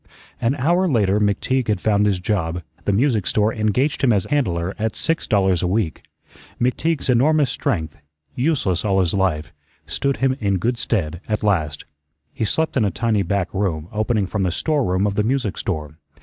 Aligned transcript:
An 0.41 0.55
hour 0.55 0.87
later 0.87 1.19
McTeague 1.19 1.67
had 1.67 1.79
found 1.79 2.07
his 2.07 2.19
job. 2.19 2.63
The 2.85 2.91
music 2.91 3.27
store 3.27 3.53
engaged 3.53 4.03
him 4.03 4.11
as 4.11 4.23
handler 4.25 4.73
at 4.79 4.95
six 4.95 5.27
dollars 5.27 5.61
a 5.61 5.67
week. 5.67 6.01
McTeague's 6.59 7.07
enormous 7.07 7.51
strength, 7.51 7.99
useless 8.33 8.83
all 8.83 8.99
his 8.99 9.13
life, 9.13 9.53
stood 9.85 10.17
him 10.17 10.35
in 10.39 10.57
good 10.57 10.79
stead 10.79 11.21
at 11.29 11.43
last. 11.43 11.85
He 12.33 12.45
slept 12.45 12.75
in 12.75 12.83
a 12.83 12.89
tiny 12.89 13.21
back 13.21 13.53
room 13.53 13.89
opening 13.91 14.25
from 14.25 14.41
the 14.41 14.49
storeroom 14.49 15.05
of 15.05 15.13
the 15.13 15.21
music 15.21 15.55
store. 15.55 15.99